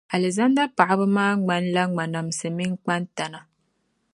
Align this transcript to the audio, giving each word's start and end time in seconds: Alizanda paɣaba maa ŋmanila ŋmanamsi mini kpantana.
Alizanda 0.15 0.63
paɣaba 0.77 1.05
maa 1.15 1.33
ŋmanila 1.39 1.83
ŋmanamsi 1.91 2.47
mini 2.55 2.75
kpantana. 2.83 3.39